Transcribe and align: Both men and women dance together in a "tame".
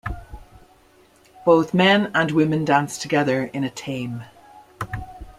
Both 1.45 1.75
men 1.75 2.09
and 2.15 2.31
women 2.31 2.65
dance 2.65 2.97
together 2.97 3.43
in 3.53 3.63
a 3.63 3.69
"tame". 3.69 4.23